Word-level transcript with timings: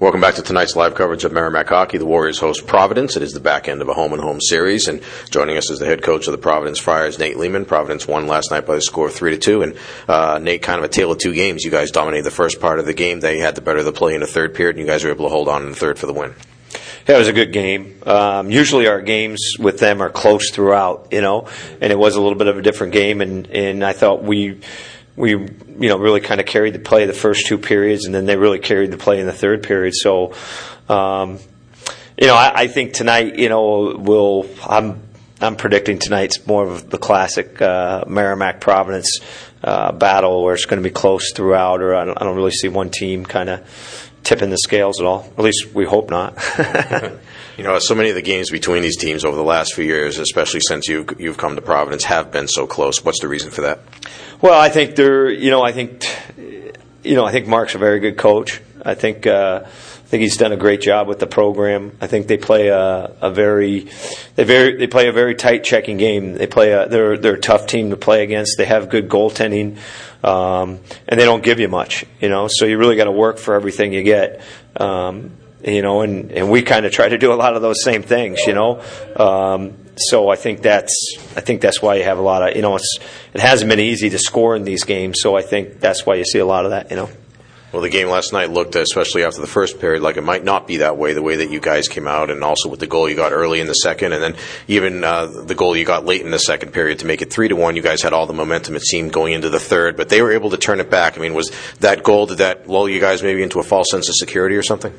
Welcome 0.00 0.22
back 0.22 0.36
to 0.36 0.42
tonight's 0.42 0.76
live 0.76 0.94
coverage 0.94 1.24
of 1.24 1.32
Merrimack 1.32 1.68
Hockey. 1.68 1.98
The 1.98 2.06
Warriors 2.06 2.38
host 2.38 2.66
Providence. 2.66 3.18
It 3.18 3.22
is 3.22 3.34
the 3.34 3.40
back 3.40 3.68
end 3.68 3.82
of 3.82 3.90
a 3.90 3.92
home 3.92 4.14
and 4.14 4.22
home 4.22 4.40
series, 4.40 4.88
and 4.88 5.02
joining 5.28 5.58
us 5.58 5.70
is 5.70 5.78
the 5.78 5.84
head 5.84 6.02
coach 6.02 6.26
of 6.26 6.32
the 6.32 6.38
Providence 6.38 6.78
Friars, 6.78 7.18
Nate 7.18 7.36
Leaman. 7.36 7.66
Providence 7.66 8.08
won 8.08 8.26
last 8.26 8.50
night 8.50 8.64
by 8.64 8.76
the 8.76 8.80
score 8.80 9.08
of 9.08 9.14
three 9.14 9.32
to 9.32 9.36
two, 9.36 9.60
and 9.60 9.76
uh, 10.08 10.38
Nate, 10.40 10.62
kind 10.62 10.78
of 10.78 10.84
a 10.84 10.88
tale 10.88 11.12
of 11.12 11.18
two 11.18 11.34
games. 11.34 11.64
You 11.64 11.70
guys 11.70 11.90
dominated 11.90 12.24
the 12.24 12.30
first 12.30 12.62
part 12.62 12.78
of 12.78 12.86
the 12.86 12.94
game. 12.94 13.20
They 13.20 13.40
had 13.40 13.56
the 13.56 13.60
better 13.60 13.80
of 13.80 13.84
the 13.84 13.92
play 13.92 14.14
in 14.14 14.20
the 14.20 14.26
third 14.26 14.54
period, 14.54 14.76
and 14.76 14.86
you 14.86 14.90
guys 14.90 15.04
were 15.04 15.10
able 15.10 15.26
to 15.26 15.30
hold 15.30 15.48
on 15.48 15.64
in 15.64 15.68
the 15.68 15.76
third 15.76 15.98
for 15.98 16.06
the 16.06 16.14
win. 16.14 16.34
Yeah, 17.06 17.16
it 17.16 17.18
was 17.18 17.28
a 17.28 17.34
good 17.34 17.52
game. 17.52 18.00
Um, 18.06 18.50
usually 18.50 18.86
our 18.86 19.02
games 19.02 19.56
with 19.58 19.80
them 19.80 20.00
are 20.00 20.08
close 20.08 20.50
throughout, 20.50 21.08
you 21.10 21.20
know, 21.20 21.48
and 21.78 21.92
it 21.92 21.98
was 21.98 22.16
a 22.16 22.22
little 22.22 22.38
bit 22.38 22.46
of 22.46 22.56
a 22.56 22.62
different 22.62 22.94
game, 22.94 23.20
and 23.20 23.46
and 23.48 23.84
I 23.84 23.92
thought 23.92 24.22
we 24.22 24.60
we 25.20 25.30
you 25.32 25.88
know 25.88 25.98
really 25.98 26.20
kind 26.20 26.40
of 26.40 26.46
carried 26.46 26.74
the 26.74 26.78
play 26.78 27.06
the 27.06 27.12
first 27.12 27.46
two 27.46 27.58
periods, 27.58 28.06
and 28.06 28.14
then 28.14 28.26
they 28.26 28.36
really 28.36 28.58
carried 28.58 28.90
the 28.90 28.96
play 28.96 29.20
in 29.20 29.26
the 29.26 29.32
third 29.32 29.62
period. 29.62 29.94
So, 29.94 30.34
um, 30.88 31.38
you 32.18 32.26
know, 32.26 32.34
I, 32.34 32.62
I, 32.62 32.66
think 32.66 32.92
tonight, 32.92 33.36
you 33.36 33.48
know, 33.48 33.96
we'll 33.96 34.46
I'm 34.68 35.02
I'm 35.40 35.56
predicting 35.56 35.98
tonight's 35.98 36.46
more 36.46 36.66
of 36.66 36.90
the 36.90 36.98
classic 36.98 37.60
uh, 37.62 38.04
Merrimack 38.06 38.60
Providence 38.60 39.20
uh, 39.62 39.92
battle 39.92 40.42
where 40.42 40.54
it's 40.54 40.64
going 40.64 40.82
to 40.82 40.88
be 40.88 40.92
close 40.92 41.32
throughout, 41.32 41.80
or 41.80 41.94
I 41.94 42.04
don't, 42.04 42.20
I 42.20 42.24
don't 42.24 42.36
really 42.36 42.50
see 42.50 42.68
one 42.68 42.90
team 42.90 43.24
kind 43.24 43.48
of 43.48 44.10
tipping 44.22 44.50
the 44.50 44.58
scales 44.58 45.00
at 45.00 45.06
all. 45.06 45.30
At 45.38 45.44
least 45.44 45.72
we 45.74 45.84
hope 45.84 46.10
not. 46.10 46.36
You 47.56 47.64
know, 47.64 47.78
so 47.78 47.94
many 47.94 48.08
of 48.08 48.14
the 48.14 48.22
games 48.22 48.50
between 48.50 48.82
these 48.82 48.96
teams 48.96 49.24
over 49.24 49.36
the 49.36 49.42
last 49.44 49.74
few 49.74 49.84
years, 49.84 50.18
especially 50.18 50.60
since 50.60 50.88
you 50.88 51.06
you've 51.18 51.36
come 51.36 51.56
to 51.56 51.62
Providence, 51.62 52.04
have 52.04 52.32
been 52.32 52.48
so 52.48 52.66
close. 52.66 53.04
What's 53.04 53.20
the 53.20 53.28
reason 53.28 53.50
for 53.50 53.62
that? 53.62 53.80
Well, 54.40 54.58
I 54.58 54.70
think 54.70 54.96
they're, 54.96 55.28
you 55.30 55.50
know, 55.50 55.62
I 55.62 55.72
think, 55.72 56.06
you 57.02 57.14
know, 57.14 57.24
I 57.26 57.32
think 57.32 57.46
Mark's 57.46 57.74
a 57.74 57.78
very 57.78 58.00
good 58.00 58.16
coach. 58.16 58.60
I 58.82 58.94
think, 58.94 59.26
uh, 59.26 59.62
I 59.64 59.68
think 60.10 60.22
he's 60.22 60.38
done 60.38 60.52
a 60.52 60.56
great 60.56 60.80
job 60.80 61.06
with 61.06 61.18
the 61.18 61.26
program. 61.26 61.96
I 62.00 62.06
think 62.06 62.26
they 62.26 62.38
play 62.38 62.68
a, 62.68 63.14
a 63.20 63.30
very, 63.30 63.90
they 64.36 64.44
very, 64.44 64.76
they 64.76 64.86
play 64.86 65.08
a 65.08 65.12
very 65.12 65.34
tight 65.34 65.62
checking 65.62 65.98
game. 65.98 66.32
They 66.34 66.46
play 66.46 66.72
a, 66.72 66.88
they're, 66.88 67.18
they're 67.18 67.34
a 67.34 67.40
tough 67.40 67.66
team 67.66 67.90
to 67.90 67.96
play 67.96 68.22
against. 68.22 68.56
They 68.56 68.64
have 68.64 68.88
good 68.88 69.08
goaltending, 69.08 69.76
um, 70.24 70.80
and 71.06 71.20
they 71.20 71.24
don't 71.24 71.44
give 71.44 71.60
you 71.60 71.68
much, 71.68 72.06
you 72.20 72.30
know, 72.30 72.48
so 72.48 72.64
you 72.64 72.78
really 72.78 72.96
got 72.96 73.04
to 73.04 73.12
work 73.12 73.36
for 73.36 73.54
everything 73.54 73.92
you 73.92 74.02
get. 74.02 74.40
Um, 74.76 75.36
you 75.64 75.82
know, 75.82 76.02
and, 76.02 76.32
and 76.32 76.50
we 76.50 76.62
kind 76.62 76.86
of 76.86 76.92
try 76.92 77.08
to 77.08 77.18
do 77.18 77.32
a 77.32 77.34
lot 77.34 77.56
of 77.56 77.62
those 77.62 77.82
same 77.82 78.02
things, 78.02 78.40
you 78.46 78.54
know. 78.54 78.82
Um, 79.16 79.74
so 79.96 80.28
I 80.28 80.36
think 80.36 80.62
that's 80.62 80.94
I 81.36 81.40
think 81.40 81.60
that's 81.60 81.82
why 81.82 81.96
you 81.96 82.04
have 82.04 82.18
a 82.18 82.22
lot 82.22 82.48
of 82.48 82.56
you 82.56 82.62
know 82.62 82.76
it's 82.76 82.98
it 83.34 83.40
hasn't 83.40 83.68
been 83.68 83.80
easy 83.80 84.10
to 84.10 84.18
score 84.18 84.56
in 84.56 84.64
these 84.64 84.84
games. 84.84 85.18
So 85.20 85.36
I 85.36 85.42
think 85.42 85.80
that's 85.80 86.06
why 86.06 86.14
you 86.14 86.24
see 86.24 86.38
a 86.38 86.46
lot 86.46 86.64
of 86.64 86.70
that, 86.70 86.90
you 86.90 86.96
know. 86.96 87.10
Well, 87.72 87.82
the 87.82 87.88
game 87.88 88.08
last 88.08 88.32
night 88.32 88.50
looked, 88.50 88.74
especially 88.74 89.22
after 89.22 89.40
the 89.40 89.46
first 89.46 89.78
period, 89.78 90.02
like 90.02 90.16
it 90.16 90.24
might 90.24 90.42
not 90.42 90.66
be 90.66 90.78
that 90.78 90.96
way. 90.96 91.12
The 91.12 91.22
way 91.22 91.36
that 91.36 91.50
you 91.50 91.60
guys 91.60 91.86
came 91.86 92.08
out, 92.08 92.28
and 92.28 92.42
also 92.42 92.68
with 92.68 92.80
the 92.80 92.88
goal 92.88 93.08
you 93.08 93.14
got 93.14 93.30
early 93.30 93.60
in 93.60 93.68
the 93.68 93.74
second, 93.74 94.12
and 94.12 94.20
then 94.20 94.36
even 94.66 95.04
uh, 95.04 95.26
the 95.26 95.54
goal 95.54 95.76
you 95.76 95.84
got 95.84 96.04
late 96.04 96.22
in 96.22 96.32
the 96.32 96.38
second 96.38 96.72
period 96.72 96.98
to 97.00 97.06
make 97.06 97.22
it 97.22 97.32
three 97.32 97.46
to 97.46 97.54
one. 97.54 97.76
You 97.76 97.82
guys 97.82 98.02
had 98.02 98.12
all 98.12 98.26
the 98.26 98.32
momentum 98.32 98.74
it 98.74 98.82
seemed 98.82 99.12
going 99.12 99.34
into 99.34 99.50
the 99.50 99.60
third, 99.60 99.96
but 99.96 100.08
they 100.08 100.20
were 100.20 100.32
able 100.32 100.50
to 100.50 100.56
turn 100.56 100.80
it 100.80 100.90
back. 100.90 101.16
I 101.16 101.20
mean, 101.20 101.32
was 101.32 101.52
that 101.78 102.02
goal 102.02 102.26
did 102.26 102.38
that 102.38 102.68
lull 102.68 102.88
you 102.88 102.98
guys 102.98 103.22
maybe 103.22 103.40
into 103.40 103.60
a 103.60 103.62
false 103.62 103.88
sense 103.88 104.08
of 104.08 104.16
security 104.16 104.56
or 104.56 104.64
something? 104.64 104.92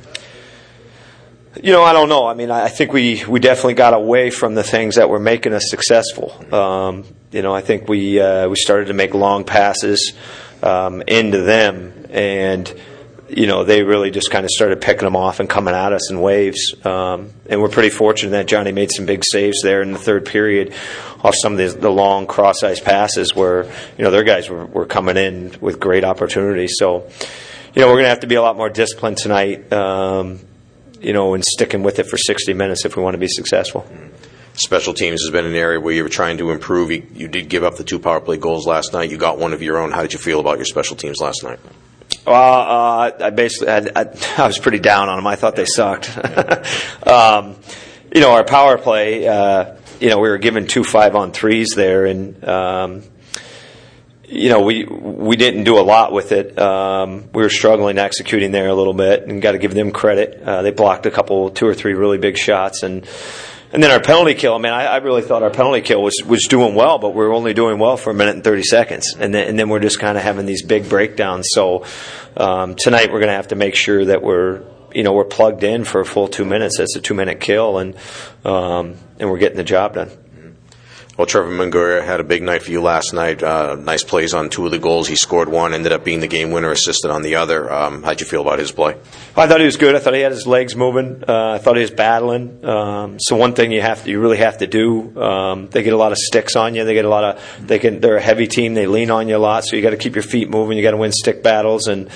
You 1.60 1.74
know, 1.74 1.84
I 1.84 1.92
don't 1.92 2.08
know. 2.08 2.26
I 2.28 2.34
mean, 2.34 2.50
I 2.50 2.70
think 2.70 2.94
we, 2.94 3.26
we 3.26 3.42
definitely 3.42 3.74
got 3.74 3.94
away 3.94 4.30
from 4.30 4.56
the 4.56 4.64
things 4.64 4.96
that 4.96 5.10
were 5.10 5.20
making 5.20 5.52
us 5.54 5.64
successful. 5.68 6.32
Um, 6.54 7.04
you 7.32 7.42
know, 7.42 7.54
I 7.54 7.60
think 7.60 7.90
we 7.90 8.22
uh, 8.22 8.48
we 8.48 8.56
started 8.56 8.86
to 8.88 8.94
make 8.94 9.14
long 9.14 9.44
passes 9.44 10.14
um, 10.64 11.02
into 11.02 11.42
them, 11.42 12.06
and 12.10 12.74
you 13.28 13.48
know 13.48 13.66
they 13.66 13.84
really 13.84 14.12
just 14.12 14.32
kind 14.32 14.46
of 14.46 14.50
started 14.50 14.80
picking 14.80 15.04
them 15.04 15.18
off 15.18 15.42
and 15.42 15.50
coming 15.50 15.74
at 15.74 15.92
us 15.92 16.10
in 16.10 16.22
waves. 16.22 16.74
Um, 16.86 17.32
and 17.50 17.62
we're 17.62 17.70
pretty 17.70 17.90
fortunate 17.90 18.32
that 18.32 18.48
Johnny 18.48 18.72
made 18.72 18.92
some 18.94 19.06
big 19.06 19.26
saves 19.26 19.62
there 19.62 19.82
in 19.82 19.92
the 19.92 20.00
third 20.00 20.26
period 20.26 20.74
off 21.22 21.36
some 21.42 21.54
of 21.54 21.58
the, 21.58 21.80
the 21.80 21.92
long 21.92 22.28
cross 22.28 22.64
ice 22.64 22.80
passes 22.80 23.36
where 23.36 23.66
you 23.98 24.06
know 24.06 24.12
their 24.12 24.24
guys 24.24 24.50
were, 24.50 24.66
were 24.68 24.86
coming 24.86 25.18
in 25.18 25.54
with 25.60 25.82
great 25.82 26.06
opportunities. 26.06 26.76
So 26.78 27.10
you 27.74 27.82
know 27.82 27.88
we're 27.88 27.96
going 27.96 28.06
to 28.06 28.10
have 28.10 28.22
to 28.22 28.28
be 28.28 28.36
a 28.36 28.42
lot 28.42 28.56
more 28.56 28.70
disciplined 28.70 29.18
tonight. 29.18 29.72
Um, 29.74 30.40
you 31.02 31.14
know, 31.14 31.34
and 31.34 31.44
sticking 31.44 31.84
with 31.84 32.00
it 32.00 32.08
for 32.08 32.18
60 32.18 32.54
minutes 32.54 32.86
if 32.86 32.96
we 32.96 33.04
want 33.04 33.16
to 33.16 33.20
be 33.20 33.28
successful. 33.28 33.86
Special 34.54 34.94
teams 34.94 35.22
has 35.24 35.32
been 35.32 35.46
an 35.46 35.56
area 35.56 35.80
where 35.80 35.94
you 35.94 36.04
were 36.04 36.10
trying 36.10 36.38
to 36.38 36.52
improve. 36.52 36.92
You, 36.92 37.08
you, 37.14 37.28
did 37.28 37.50
give 37.50 37.64
up 37.64 37.78
the 37.78 37.84
two 37.84 38.00
power 38.00 38.20
play 38.20 38.38
goals 38.38 38.68
last 38.68 38.94
night. 38.94 39.10
You 39.10 39.18
got 39.18 39.38
one 39.38 39.54
of 39.54 39.62
your 39.62 39.78
own. 39.78 39.92
How 39.92 40.02
did 40.02 40.14
you 40.14 40.20
feel 40.20 40.40
about 40.40 40.58
your 40.58 40.66
special 40.66 40.98
teams 40.98 41.20
last 41.20 41.44
night? 41.44 41.60
Well, 42.26 42.36
uh, 42.36 43.12
I 43.20 43.30
basically 43.30 43.68
had, 43.68 43.92
I, 43.96 44.02
I, 44.44 44.48
was 44.48 44.60
pretty 44.60 44.80
down 44.80 45.10
on 45.10 45.18
them. 45.18 45.28
I 45.28 45.36
thought 45.36 45.56
they 45.56 45.66
sucked. 45.66 46.16
um, 47.08 47.56
you 48.14 48.22
know, 48.22 48.32
our 48.32 48.44
power 48.44 48.78
play. 48.78 49.28
Uh, 49.28 49.78
you 50.00 50.10
know, 50.10 50.20
we 50.20 50.30
were 50.30 50.38
given 50.38 50.68
two 50.68 50.84
five 50.84 51.16
on 51.16 51.32
threes 51.32 51.70
there, 51.76 52.06
and 52.06 52.44
um, 52.44 53.04
you 54.32 54.50
know, 54.50 54.62
we 54.62 54.86
we 54.86 55.36
didn't 55.36 55.66
do 55.66 55.78
a 55.78 55.82
lot 55.82 56.14
with 56.14 56.32
it. 56.32 56.58
Um, 56.58 57.30
we 57.34 57.44
were 57.44 57.50
struggling 57.50 57.98
executing 57.98 58.52
there 58.52 58.70
a 58.70 58.74
little 58.74 58.94
bit, 58.94 59.28
and 59.28 59.42
got 59.42 59.52
to 59.52 59.58
give 59.58 59.74
them 59.74 59.92
credit. 59.92 60.42
Uh, 60.42 60.62
they 60.62 60.72
blocked 60.72 61.06
a 61.06 61.12
couple, 61.12 61.50
two 61.50 61.68
or 61.68 61.74
three 61.74 61.94
really 61.94 62.18
big 62.18 62.38
shots, 62.38 62.84
and 62.84 63.06
and 63.74 63.84
then 63.84 63.92
our 63.92 64.00
penalty 64.00 64.34
kill. 64.34 64.56
I 64.56 64.58
mean, 64.60 64.72
I, 64.72 64.86
I, 64.86 64.98
really 64.98 65.22
thought 65.22 65.44
our 65.44 65.50
penalty 65.50 65.82
kill 65.82 66.02
was 66.02 66.24
was 66.26 66.48
doing 66.50 66.76
well, 66.76 66.98
but 66.98 67.14
we 67.14 67.26
are 67.26 67.34
only 67.34 67.54
doing 67.54 67.78
well 67.78 67.98
for 67.98 68.12
a 68.12 68.14
minute 68.14 68.36
and 68.36 68.44
thirty 68.44 68.64
seconds, 68.64 69.16
and 69.20 69.36
then 69.36 69.50
and 69.50 69.60
then 69.60 69.68
we're 69.68 69.82
just 69.82 70.00
kind 70.00 70.18
of 70.18 70.24
having 70.24 70.46
these 70.46 70.64
big 70.64 70.88
breakdowns. 70.88 71.48
So 71.52 71.84
um, 72.38 72.76
tonight 72.76 73.12
we're 73.12 73.20
going 73.20 73.32
to 73.32 73.36
have 73.36 73.50
to 73.50 73.58
make 73.58 73.76
sure 73.76 74.06
that 74.06 74.24
we're 74.24 74.64
you 74.96 75.04
know 75.04 75.12
we're 75.12 75.26
plugged 75.26 75.66
in 75.66 75.84
for 75.84 76.00
a 76.00 76.06
full 76.06 76.30
two 76.30 76.46
minutes. 76.46 76.78
That's 76.78 76.96
a 76.96 77.02
two 77.02 77.16
minute 77.16 77.42
kill, 77.42 77.80
and 77.80 77.96
um, 78.46 78.96
and 79.20 79.30
we're 79.30 79.40
getting 79.40 79.58
the 79.58 79.66
job 79.66 79.96
done. 79.96 80.10
Well, 81.18 81.28
Trevor 81.28 81.52
Mingoia 81.52 82.04
had 82.04 82.22
a 82.22 82.24
big 82.24 82.42
night 82.42 82.64
for 82.64 82.72
you 82.72 82.82
last 82.82 83.14
night. 83.14 83.44
Uh, 83.44 83.76
nice 83.76 84.04
plays 84.04 84.34
on 84.34 84.50
two 84.50 84.66
of 84.66 84.72
the 84.72 84.80
goals. 84.80 85.10
He 85.10 85.16
scored 85.16 85.50
one, 85.50 85.74
ended 85.74 85.92
up 85.92 86.06
being 86.06 86.22
the 86.22 86.28
game 86.28 86.52
winner, 86.52 86.72
assisted 86.72 87.12
on 87.12 87.22
the 87.22 87.36
other. 87.36 87.72
Um, 87.72 88.02
how'd 88.02 88.22
you 88.22 88.26
feel 88.26 88.42
about 88.42 88.60
his 88.60 88.72
play? 88.72 88.96
I 89.36 89.46
thought 89.46 89.60
he 89.60 89.66
was 89.66 89.76
good. 89.76 89.94
I 89.94 90.00
thought 90.00 90.14
he 90.14 90.22
had 90.22 90.32
his 90.32 90.48
legs 90.48 90.76
moving. 90.76 91.24
Uh, 91.28 91.52
I 91.52 91.58
thought 91.58 91.76
he 91.76 91.82
was 91.82 91.92
battling. 91.92 92.64
Um, 92.66 93.20
so 93.20 93.36
one 93.36 93.54
thing 93.54 93.72
you 93.72 93.82
have 93.82 94.04
to, 94.06 94.10
you 94.10 94.22
really 94.22 94.38
have 94.38 94.60
to 94.60 94.68
do. 94.68 95.22
Um, 95.22 95.68
they 95.68 95.84
get 95.84 95.92
a 95.94 95.98
lot 95.98 96.14
of 96.14 96.18
sticks 96.18 96.56
on 96.56 96.76
you. 96.76 96.86
They 96.86 96.94
get 96.94 97.06
a 97.06 97.10
lot 97.10 97.24
of. 97.24 97.68
They 97.68 97.78
can. 97.78 98.00
They're 98.00 98.16
a 98.16 98.22
heavy 98.22 98.48
team. 98.48 98.74
They 98.74 98.88
lean 98.88 99.12
on 99.12 99.28
you 99.28 99.36
a 99.36 99.38
lot. 99.38 99.66
So 99.66 99.76
you 99.76 99.82
got 99.82 99.92
to 99.92 99.98
keep 99.98 100.16
your 100.16 100.24
feet 100.24 100.50
moving. 100.50 100.78
You 100.78 100.84
got 100.84 100.92
to 100.92 100.98
win 100.98 101.12
stick 101.12 101.44
battles 101.44 101.88
and. 101.88 102.10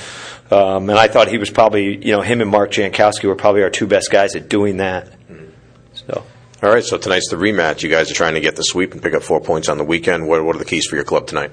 Um, 0.52 0.92
and 0.92 1.00
I 1.00 1.08
thought 1.08 1.28
he 1.28 1.40
was 1.40 1.50
probably, 1.50 2.06
you 2.06 2.12
know, 2.12 2.22
him 2.22 2.40
and 2.40 2.52
Mark 2.52 2.70
Jankowski 2.72 3.24
were 3.24 3.36
probably 3.36 3.64
our 3.64 3.72
two 3.72 3.88
best 3.88 4.12
guys 4.12 4.36
at 4.36 4.48
doing 4.48 4.78
that. 4.78 5.10
So. 5.28 5.45
All 6.66 6.72
right, 6.72 6.84
so 6.84 6.98
tonight's 6.98 7.30
the 7.30 7.36
rematch. 7.36 7.84
You 7.84 7.90
guys 7.90 8.10
are 8.10 8.16
trying 8.16 8.34
to 8.34 8.40
get 8.40 8.56
the 8.56 8.64
sweep 8.64 8.94
and 8.94 9.04
pick 9.04 9.14
up 9.14 9.22
four 9.22 9.40
points 9.40 9.70
on 9.70 9.78
the 9.78 9.84
weekend. 9.84 10.28
What, 10.28 10.44
what 10.44 10.56
are 10.56 10.58
the 10.58 10.66
keys 10.66 10.88
for 10.88 10.96
your 10.96 11.06
club 11.06 11.28
tonight? 11.28 11.52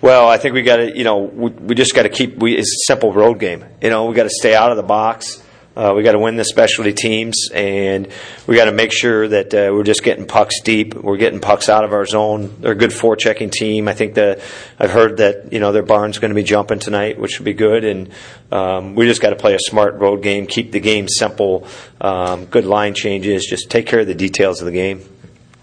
Well, 0.00 0.28
I 0.28 0.38
think 0.38 0.54
we 0.54 0.62
got 0.62 0.76
to, 0.76 0.96
you 0.96 1.02
know, 1.02 1.18
we, 1.18 1.50
we 1.50 1.74
just 1.74 1.92
got 1.92 2.04
to 2.04 2.08
keep. 2.08 2.36
We, 2.36 2.56
it's 2.56 2.70
a 2.72 2.86
simple 2.86 3.12
road 3.12 3.40
game. 3.40 3.64
You 3.82 3.90
know, 3.90 4.04
we 4.04 4.14
got 4.14 4.22
to 4.22 4.30
stay 4.30 4.54
out 4.54 4.70
of 4.70 4.76
the 4.76 4.84
box. 4.84 5.42
Uh, 5.76 5.92
we 5.96 6.02
got 6.02 6.12
to 6.12 6.18
win 6.18 6.36
the 6.36 6.44
specialty 6.44 6.92
teams, 6.92 7.48
and 7.52 8.08
we 8.46 8.54
got 8.54 8.66
to 8.66 8.72
make 8.72 8.92
sure 8.92 9.26
that 9.26 9.52
uh, 9.52 9.70
we're 9.72 9.82
just 9.82 10.04
getting 10.04 10.26
pucks 10.26 10.60
deep. 10.60 10.94
We're 10.94 11.16
getting 11.16 11.40
pucks 11.40 11.68
out 11.68 11.84
of 11.84 11.92
our 11.92 12.06
zone. 12.06 12.54
They're 12.60 12.72
a 12.72 12.76
good 12.76 12.90
forechecking 12.90 13.50
team. 13.50 13.88
I 13.88 13.92
think 13.92 14.14
that 14.14 14.40
I've 14.78 14.92
heard 14.92 15.16
that 15.16 15.52
you 15.52 15.58
know 15.58 15.72
their 15.72 15.82
barn's 15.82 16.18
going 16.18 16.30
to 16.30 16.34
be 16.34 16.44
jumping 16.44 16.78
tonight, 16.78 17.18
which 17.18 17.38
would 17.38 17.44
be 17.44 17.54
good. 17.54 17.84
And 17.84 18.10
um, 18.52 18.94
we 18.94 19.06
just 19.06 19.20
got 19.20 19.30
to 19.30 19.36
play 19.36 19.54
a 19.54 19.58
smart 19.58 19.94
road 19.96 20.22
game, 20.22 20.46
keep 20.46 20.70
the 20.70 20.80
game 20.80 21.08
simple, 21.08 21.66
um, 22.00 22.44
good 22.44 22.66
line 22.66 22.94
changes, 22.94 23.44
just 23.44 23.68
take 23.68 23.86
care 23.86 24.00
of 24.00 24.06
the 24.06 24.14
details 24.14 24.60
of 24.60 24.66
the 24.66 24.72
game. 24.72 25.02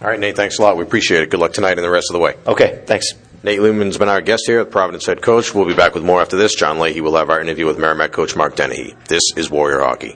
All 0.01 0.07
right, 0.07 0.19
Nate. 0.19 0.35
Thanks 0.35 0.57
a 0.57 0.61
lot. 0.63 0.77
We 0.77 0.83
appreciate 0.83 1.21
it. 1.21 1.29
Good 1.29 1.39
luck 1.39 1.53
tonight 1.53 1.77
and 1.77 1.83
the 1.83 1.89
rest 1.89 2.07
of 2.09 2.13
the 2.13 2.19
way. 2.19 2.35
Okay. 2.47 2.81
Thanks. 2.85 3.13
Nate 3.43 3.59
Leaman's 3.59 3.97
been 3.97 4.07
our 4.07 4.21
guest 4.21 4.43
here, 4.45 4.63
the 4.63 4.69
Providence 4.69 5.07
head 5.07 5.23
coach. 5.23 5.55
We'll 5.55 5.65
be 5.65 5.73
back 5.73 5.95
with 5.95 6.03
more 6.03 6.21
after 6.21 6.37
this. 6.37 6.53
John 6.53 6.77
Leahy 6.77 7.01
will 7.01 7.15
have 7.15 7.31
our 7.31 7.41
interview 7.41 7.65
with 7.65 7.79
Merrimack 7.79 8.11
coach 8.11 8.35
Mark 8.35 8.55
Dennehy. 8.55 8.95
This 9.07 9.23
is 9.35 9.49
Warrior 9.49 9.79
Hockey. 9.79 10.15